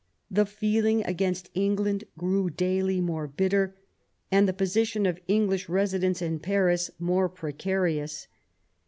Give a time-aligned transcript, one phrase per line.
[0.31, 3.75] The feeling against Eng land grew daily more bitter,
[4.31, 8.27] and the position of English residents in Paris more precarious.